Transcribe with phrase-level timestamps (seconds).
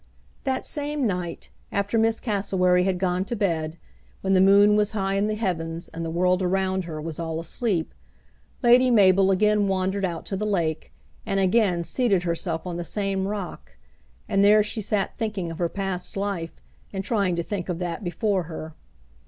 [0.45, 3.77] That same night, after Miss Cassewary had gone to bed,
[4.21, 7.39] when the moon was high in the heavens and the world around her was all
[7.39, 7.93] asleep,
[8.63, 10.91] Lady Mabel again wandered out to the lake,
[11.23, 13.77] and again seated herself on the same rock,
[14.27, 16.55] and there she sat thinking of her past life
[16.91, 18.73] and trying to think of that before her.